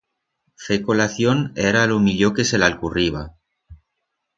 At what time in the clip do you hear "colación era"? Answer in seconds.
0.87-1.85